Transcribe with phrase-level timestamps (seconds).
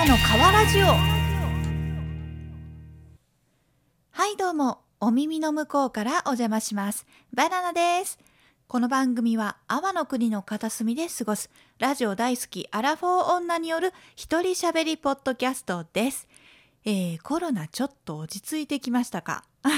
[0.00, 0.86] ナの川ラジオ。
[4.12, 4.80] はいどうも。
[4.98, 7.06] お耳の向こうからお邪魔します。
[7.34, 8.18] バナナです。
[8.66, 11.50] この番組は阿波の国の片隅で過ごす。
[11.78, 16.28] ラジオ大好きアラフォー女による一人喋りポッドキャストです。
[16.86, 19.44] えー、コロナちょっと落ち着いてきましたか？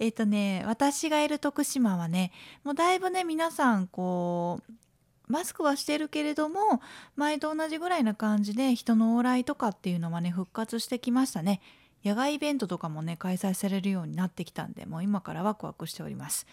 [0.00, 2.32] えっとね私がいる徳島はね
[2.64, 4.72] もうだいぶね皆さんこう
[5.28, 6.80] マスクはしてるけれども
[7.16, 11.60] 前と同じぐらいな感じで人の往来とかっていうのはね復活してきましたね。
[12.04, 16.46] 野外イベントとかもね開催されるようになってきたんでもう今からワクワクしております。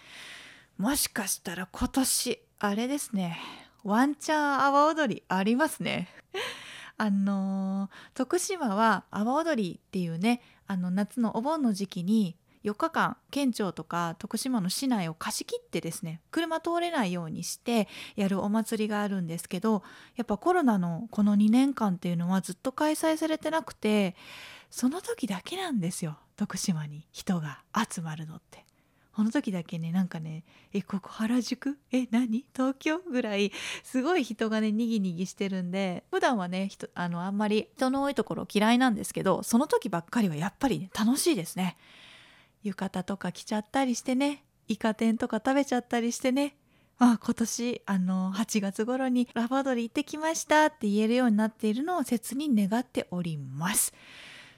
[0.78, 3.40] もしかしたら今年あれですね
[3.84, 6.08] ワンチャン阿波踊りありますね。
[6.98, 19.84] あのー、徳島は阿波踊りっていうねあの夏のお盆の時期に4日間県庁とか徳島の市内を貸し切ってですね車通れないようにしてやるお祭りがあるんですけど
[20.16, 24.16] やっぱコロナのこの2年間っていうのはずっと開催されてなくて
[24.70, 28.66] その時だけなんですよ徳島に人が集まるのって。
[29.16, 31.78] この時だけねなんかね「えここ原宿？
[31.92, 32.46] え何？
[32.56, 33.52] 東京?」ぐらい
[33.84, 41.78] すごい人がねにぎにぎしてるんで普段はねあのあんまり人の多いところ嫌いなんですけどその時ばっかりはやっぱりね楽しいですね。
[42.64, 46.56] 浴衣とか着ちゃったりしてねイカ天とか食べちゃったりしてね
[47.00, 53.94] あ、今年あの8月頃にラバドリ行ってきましたって言えるようになっているのを切に願っております。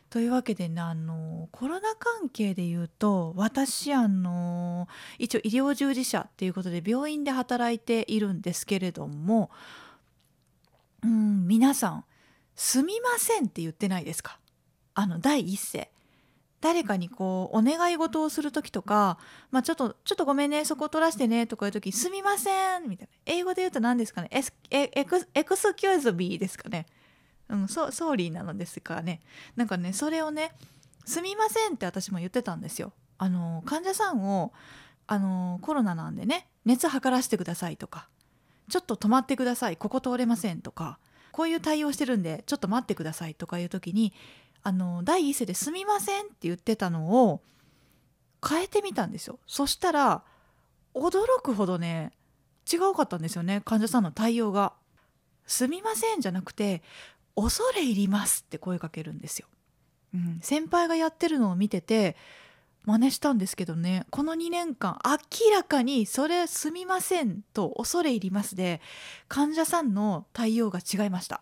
[0.10, 9.50] というわけでねあのコロナ関係で言うと私あの一応医療従事者っていうことで病院で働いているんですけれども
[11.04, 12.06] うん皆さん
[12.56, 14.40] 「すみません」って言ってないですか？
[14.94, 15.92] あの第一声
[16.62, 19.20] 誰かにこうお願い事をする時とか、
[19.52, 23.14] まあ、ちょっとちょっとごめんねそこ取らせてねとかいう時すみませんみたいな。
[23.26, 24.30] 英語で言うと何ですかね？
[24.32, 26.88] エスエエク excuse me ですかね？
[27.50, 29.22] うんソ sorry なのですかね。
[29.56, 30.54] なんかねそれをね
[31.06, 32.94] すみませんって私も言ってたんですよ。
[33.18, 34.52] あの患者さんを
[35.08, 38.10] あのコロナなんでね熱測らせてくださいとか
[38.70, 40.98] ちょっと止まってくださいここ通れませんとか
[41.32, 44.14] こういう対応してるんでちょっと待ってくださいとかいう時に
[44.68, 47.42] あの第一声で「すみません」って言ってたのを
[48.46, 49.38] 変えてみたんですよ。
[49.46, 50.24] そしたら
[50.96, 52.12] 驚くほどね
[52.72, 54.74] 違うかったんですよね患者さんの対応が
[55.46, 56.82] 「すみません」じゃなくて
[57.38, 59.48] 「恐れ入ります」って声かけるんですよ、
[60.16, 62.16] うん、先輩がやってるのを見てて
[62.86, 68.82] 真似したんですけどねこの2年間明らかに「それすみません」と「恐れ入ります」で
[69.28, 71.42] 患者さんの対応が違いました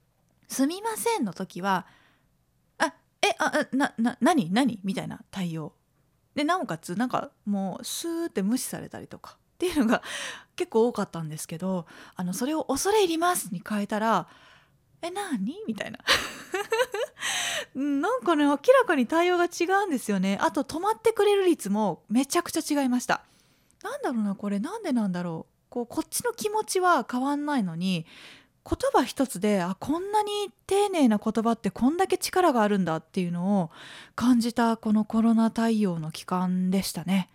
[0.48, 1.86] 「すみません」の時は
[3.38, 4.80] 「あなな何何？
[4.84, 5.72] みたいな対応。
[6.34, 10.02] でなおかつなんかもうスーって無視されたりとかっていうのが
[10.54, 14.28] 結構多かったんですけどあのそれを「恐れ入ります」に変えたら
[15.02, 15.98] 「え何?」みたいな。
[17.74, 20.38] なんかね明らかに対応が違うんですよね。
[20.40, 23.24] あと止まってくれる率もめちゃくちゃ違いました。
[23.82, 24.58] なんだろうなこれ。
[24.58, 25.52] なんでなんだろう。
[25.70, 28.06] こうこっちの気持ちは変わんないのに
[28.64, 30.30] 言葉一つであこんなに
[30.66, 33.70] 丁寧な言葉ってこんだけ力があるんだっていうのを
[34.14, 37.30] 感じたこのコロナ対応の期間でしたね。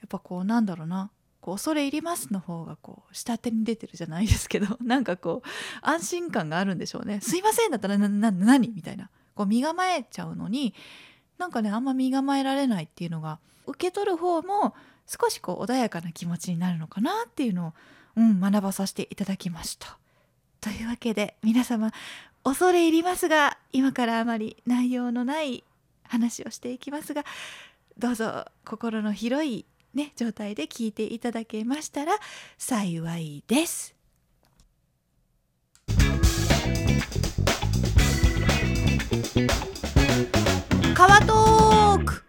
[0.00, 5.48] やっぱこうなんだろうなこう恐れ入りますの方がこう下手に出てるじゃないですけどなんかこう
[5.82, 7.20] 安心感があるんでしょうね。
[7.20, 10.74] すいませんだったらなな何みたいなこう身構えちゃうのに
[11.38, 14.74] なんかねあんま身構えられないっていうのが受け取る方も
[15.06, 17.72] 少しこう穏やかな気持ちになるのかなっていうのを、
[18.16, 19.98] うん、学ばさせていただきました。
[20.60, 21.92] というわけで皆様
[22.44, 25.64] 恐れ入りますが今からあまり内容のない
[26.04, 27.24] 話をしていきますが
[27.98, 32.12] どうぞ心の広い、ね、状態で聞いていただけましたら
[32.56, 33.94] 幸いです。
[40.94, 42.24] 川トーク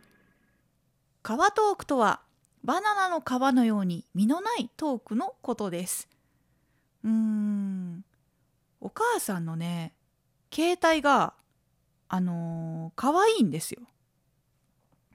[1.23, 2.21] 川トークとは
[2.63, 3.23] バナナの皮
[3.53, 6.07] のように実のないトークのことです。
[7.03, 7.88] うーん
[8.81, 9.93] お母さんのね
[10.53, 11.33] 携帯が
[12.07, 13.81] あのー、可愛いんですよ。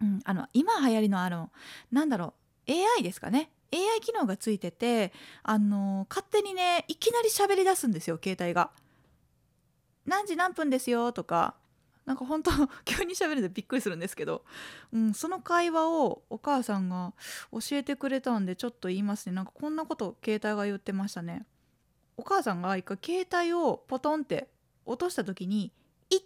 [0.01, 1.51] うん、あの今流行りのあの
[1.91, 2.35] なんだろ
[2.69, 5.13] う AI ですかね AI 機能がついてて
[5.43, 8.71] あのー、勝手にねいきなり喋り出すんですよ携帯が。
[10.07, 11.55] 何時何分ですよとか
[12.05, 12.51] なんか本当
[12.85, 14.45] 急に喋るとびっくりするんですけど、
[14.93, 17.15] うん、その会話をお母さんが
[17.51, 21.47] 教えてくれたんでちょっと言いますねなんかこんなこと携帯が言ってましたね。
[22.17, 24.49] お母さんが一回携帯をポトンって
[24.87, 25.73] 落とした時に
[26.11, 26.25] 「痛い！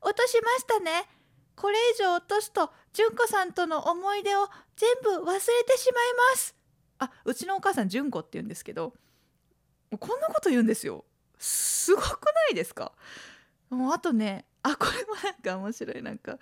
[0.00, 1.08] 落としましたね
[1.56, 6.54] これ以上落とすと純子さんとの思い出を全部忘れてしまいます」
[7.00, 8.94] あうちのお母さん純子って言うんですけど
[9.98, 11.04] こんなこと言うんですよ。
[11.38, 12.92] すごくないですか？
[13.70, 16.02] もうあとねあこれもなんか面白い。
[16.02, 16.38] なんか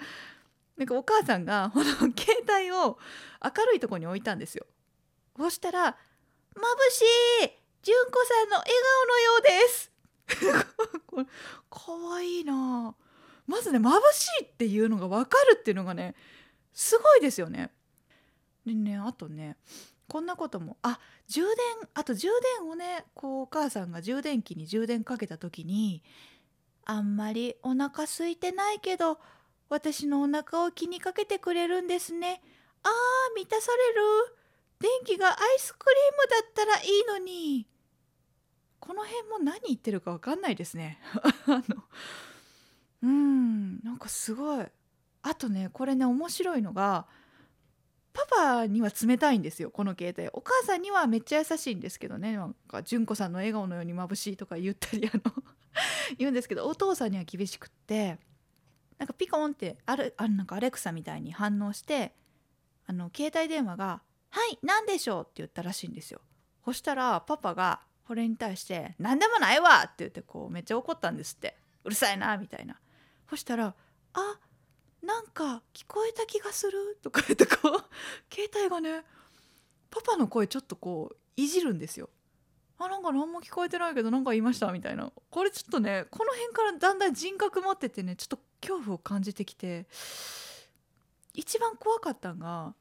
[0.76, 2.14] なんかお母さんがこの携
[2.49, 2.99] 帯を
[3.43, 4.67] 明るいとこに置いたんですよ。
[5.37, 5.82] そしたら
[6.56, 7.02] 「まぶし
[7.44, 7.50] い！
[7.87, 9.93] 純子さんの笑顔のようです」
[11.06, 11.27] これ
[11.71, 12.97] かわいいな。
[13.47, 16.17] まずね眩しいっていうのが分かるっていうのがね
[16.73, 17.71] すごいですよね。
[18.67, 19.56] でねあとね
[20.09, 20.79] こんなことも。
[20.83, 20.99] あ
[21.29, 21.55] 充電
[21.94, 22.29] あと充
[22.59, 26.03] 電をねこうお母さんが充電器に充電かけた時に
[26.85, 29.21] 「あんまりお腹空いてないけど
[29.69, 32.43] 私のお腹を気にかけてくれるんですね。
[32.82, 34.03] あー満たされる。
[34.81, 37.69] 電気がアイスクリームだったらいいのに」
[38.81, 40.99] この辺も何言ってるか分かんないですね。
[41.46, 41.84] あの
[43.02, 44.67] うんなんかすごい
[45.23, 47.06] あとねこれね面白いのが
[48.12, 55.22] パパには冷たいんですよこの携帯お母さんにはめっちゃ優しいんですけどねなんか純子さんの笑顔のように眩しいとか言ったりあの
[56.17, 58.19] 言うんですけどお父さんには厳しくって
[58.99, 62.14] なんかピコンってあるあなんかアレクサみたいに反応して
[62.87, 64.00] あの携帯電話が
[64.31, 66.20] 「はい何でしょう?」って言ったらしいんですよ。
[66.64, 72.81] そしたらパパがこれに対して「何でもないわ!」って言ってこうめっちゃ怒ったんですって「うるさいな」みたいな。
[73.29, 73.75] そしたら
[74.14, 74.38] 「あ
[75.03, 77.85] なんか聞こえた気がする」とか言ってこう
[78.32, 79.05] 携帯がね
[79.91, 82.11] パパの声ちょっとこういじるんですよ。
[82.79, 89.87] あなんか何も聞こえてないけど何か言いましたみたいなこれちょっとねこの辺からだんだん人格持っててねちょっと恐怖を感じてきて
[91.32, 92.75] 一番怖かったんが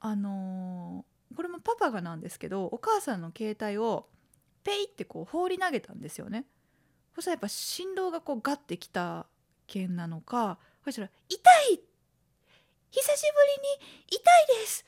[0.00, 4.08] あのーこれもパパがなんですけどお母さんの携帯を
[4.64, 6.46] ペイってこう放り投げたんですよね。
[7.14, 9.26] そしたらやっぱ振動がこうガッてきた
[9.66, 11.38] 件なのかそしたら「痛
[11.70, 11.80] い
[12.90, 14.84] 久しぶりに痛いです。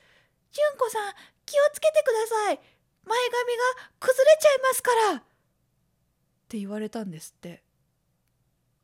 [0.50, 1.14] 純子さん
[1.44, 2.61] 気をつけてください。
[3.05, 5.23] 前髪が崩れちゃいますから」っ
[6.49, 7.62] て言われたんですって。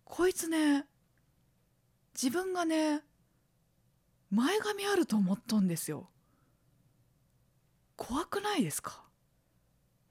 [0.04, 0.86] こいつね
[2.14, 3.02] 自分がね
[4.30, 6.10] 前髪あると思っとんですよ。
[7.96, 9.01] 怖くないですか？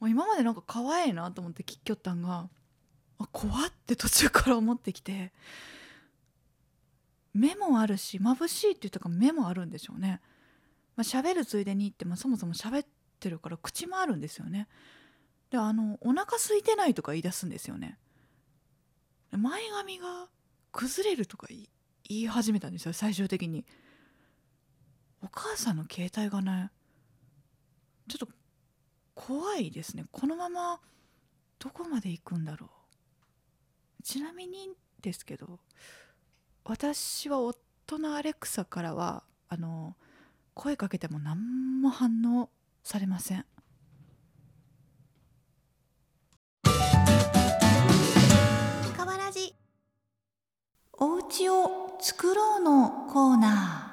[0.08, 2.50] 今までなんか可愛いなと思って聞きよったんが
[3.20, 5.32] あ怖って途中から思ってきて
[7.34, 10.22] 目もあるし眩しいって言ったか目もあるんでしょうね。
[10.96, 12.88] まあ、喋るついでにって、まあ、そもそも喋っ
[13.20, 14.68] てるから口もあるんですよね。
[15.50, 17.98] であのお腹空いてないとか言い出すんですよね。
[19.32, 20.28] 前髪が
[20.72, 21.68] 崩れるとか言
[22.10, 23.66] い始めたんですよ最終的に。
[25.24, 26.72] お母さんの携帯がね
[28.10, 28.28] ちょっと
[29.16, 30.06] 怖いですね。
[30.12, 30.80] このまま
[31.60, 32.68] どこまで行くんだろ
[34.00, 34.04] う。
[34.04, 34.70] ちなみに
[35.02, 35.60] ですけど
[36.64, 39.96] 私は夫のアレクサからはあの
[40.54, 42.50] 声かけても何も反応
[42.84, 43.46] されません。
[51.04, 53.91] お家を作ろうのコーナー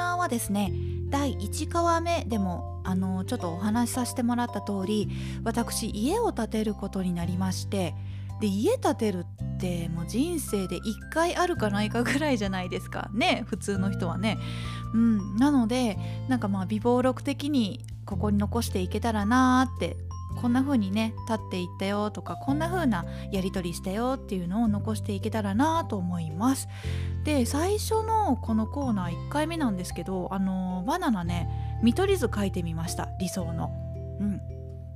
[0.00, 0.72] ナーはですね
[1.10, 5.10] 第1話目でもあのちょっとお話しさせてもらった通り
[5.44, 7.94] 私家を建てることになりまして
[8.40, 14.38] で家建てるってもう人生で1回あるかないかぐらいじゃないですかね普通の人はね。
[14.94, 15.98] うん、なので
[16.28, 19.96] なんかまあ備忘録的にここに残していけたらなーって
[20.36, 26.68] こんな風にね立っていったよとかこんな風なやり取りしたよっていうのを残していけたらなと思います。
[27.24, 33.70] で最初のこのコーナー1回目なんですけどあのバナナね見取り図書いてみました理想の。
[34.20, 34.40] うん、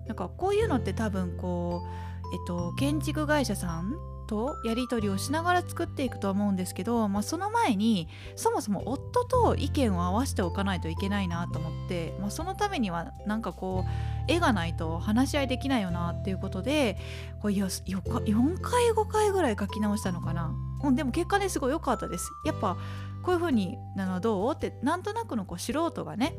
[0.06, 3.94] なんかこういうのって多分こう、えっと、建築会社さん
[4.26, 16.98] とやり取りをしながら作っていくと思うんですけど、まあ、その前にそもそも夫と意見を合わせておかないといけないなと思って、まあ、そのためにはなんかこう絵がないと話し合いできないよなっていうことで
[17.40, 22.30] これよよ4回5回ぐらい書き直したのかな、うん、でも結果ねすごい良かったです。
[22.44, 22.76] やっぱ
[23.22, 24.52] こういう風になのどう？
[24.54, 26.34] ってなんとなくのこう素人がね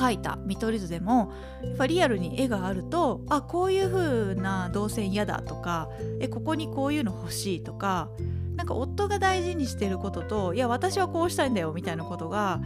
[0.00, 5.90] 描いた見取り図でもやっぱリアルに絵があるとあこういう風な動線嫌だとか
[6.20, 8.08] えここにこういうの欲しいとか
[8.56, 12.60] なんか夫が大事にしてることといや私はこうしたいんだよみたいなことが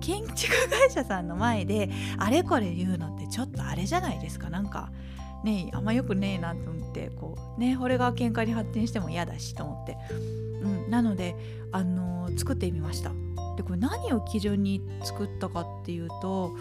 [0.00, 4.48] 建築会社さんの前であれこれ言うのってちょっとあれじゃないですか。
[4.48, 4.90] なんか
[5.44, 9.98] ねあんまよくねえなと思ってこうねこれが喧嘩に発展しても嫌だしと思って、
[10.62, 11.36] うん、なので、
[11.70, 13.12] あの作ってみました。
[13.54, 16.52] でこれ何を基準に作ったかっていうと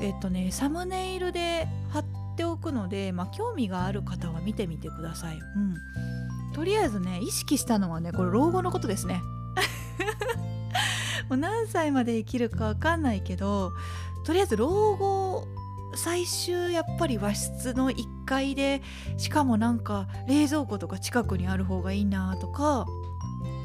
[0.00, 2.04] えっとねサムネイルで貼っ
[2.36, 9.22] ておくので、まあ、興味がある方は見てみてください、うん、とりあえずね意識したのはねこれ老後のことですね。
[11.28, 13.72] もう何歳まで生きるか分かんないけど
[14.24, 15.46] とりあえず老後
[15.94, 18.82] 最終やっぱり和室の1階で
[19.18, 22.86] しかもなんか冷蔵庫とか近くにある方がいいなとか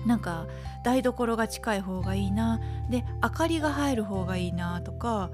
[0.08, 0.48] なんか
[0.84, 2.60] 台所が近い方がいいな
[2.90, 5.30] で明かりが入る方がいいなとか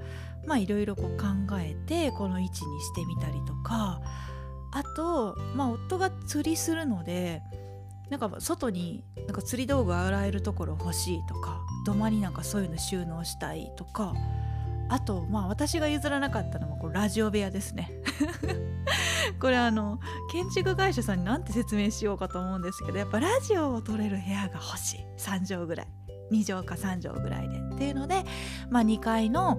[0.46, 1.26] まあいろいろこう考
[1.58, 4.00] えてこの位置にしてみたりとか
[4.72, 7.42] あとまあ夫が釣りするので
[8.10, 14.12] なんか外になんか釣り道具洗えるところ欲しいとか土間になんかそういうの収納したいとか
[14.94, 17.90] あとまあ私が譲らなかったのはこうラジオ部屋ですね。
[19.40, 19.98] これあの
[20.30, 25.04] 建築会社さんに何て説明しようかと思うんですけどやっぱラジオを撮れる部屋が欲しい。
[25.18, 25.88] 3畳ぐらい。
[26.30, 27.58] 2畳か3畳ぐらいで。
[27.74, 28.24] っていうので、
[28.70, 29.58] まあ、2階の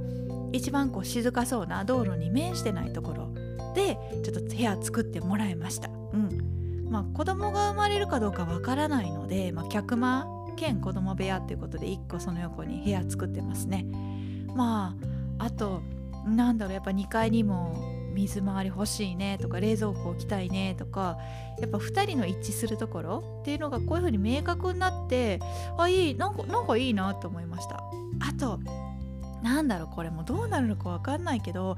[0.53, 3.33] 一番こう静かそうな道路に面してないところ
[3.73, 5.89] でちょっと部屋作ってもらいました。
[5.89, 6.87] うん。
[6.89, 13.85] まあ、子供が生まれるかどうかわからないので、まあ、客間兼子供部屋っていうことで1個その横に部屋作ってますね。
[14.55, 15.81] まああと
[16.25, 21.17] なんだろうやっぱ2階にも水回り欲しいねとか冷蔵庫置きたいねとか
[21.59, 25.39] やっぱ2人の一致するところっていうのがこういう風に明確になって
[25.77, 27.83] あいいなんかなんかいいなと思いました。
[28.21, 28.59] あと
[29.43, 31.75] なんだろうこれもどうなるのか分かんないけど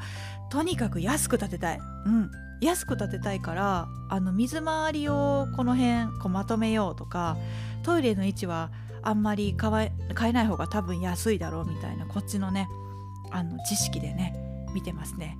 [0.50, 1.80] とにかく安く建てたい。
[2.06, 2.32] うん。
[2.60, 7.38] 安く建てたいからあの水回りをこの辺こうまとめようとか
[7.84, 8.72] トイレの位置は
[9.04, 12.68] あんまり買えない方が多分安いだろうみたいなこっちのね
[13.32, 14.36] あの知識でね
[14.74, 15.38] 見てますね。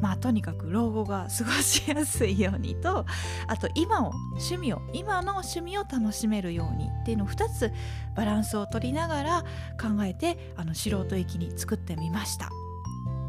[0.00, 3.06] まあとにかく老後が過ごしやすいようにと
[3.46, 7.72] あと今を趣味を今の趣味を楽しめるようにっていうのを2つ
[8.14, 9.42] バランスを取りながら
[9.80, 12.50] 考えてあの素人駅に作ってみました。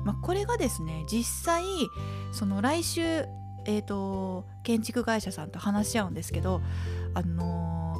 [0.03, 1.63] まあ、これがですね実際
[2.31, 3.01] その来週、
[3.65, 6.61] えーと、建築会社さんと話し合うんですけど、
[7.13, 7.93] あの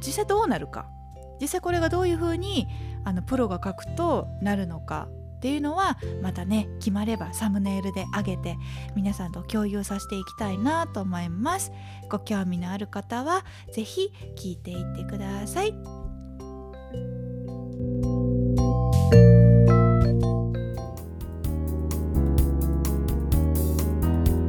[0.00, 0.88] ー、実際どうなるか
[1.40, 2.66] 実際これがどういうふうに
[3.06, 8.56] あのプロが書くとなるのかっていうのはまたね決まればサムネイルで上げて
[8.96, 11.70] 皆さんと共有させていきたいなと思います。
[12.10, 15.72] ご興味のある方は是非聞いていってください。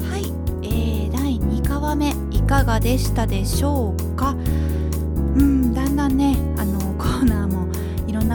[0.02, 0.34] はい、
[0.64, 4.32] えー、第2課話目いかがでしたでしょうか？
[4.32, 6.77] うんだんだんねあの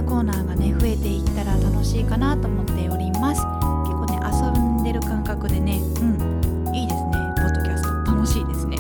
[0.03, 3.41] なコーナーがね増えていったら楽しいかなと思っております。
[3.41, 7.13] 結構ね遊んでる感覚でねうんいいですね。
[7.37, 8.13] ポッドキャスト。
[8.13, 8.77] 楽しいですね。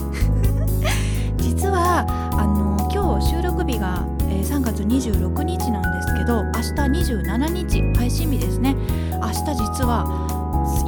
[1.39, 8.75] 実はあの今日収録日が、えー、3月26日なんですけど明日27日配信日ですね。
[9.21, 10.29] 明日実は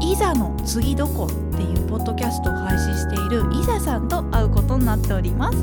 [0.00, 5.59] いざの次どこっていうポッドキャストを配信しているいざさんと会うことになっております。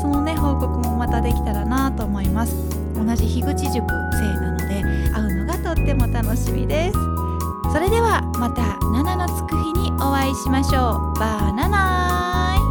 [0.00, 2.75] そのね報告もまたできたらなと思います。
[2.96, 6.98] 同じ樋口塾生なので会うのがとっても楽しみです。
[7.72, 11.18] それではまた7のつく日にお会いしましょう。
[11.18, 12.65] バーナナイ。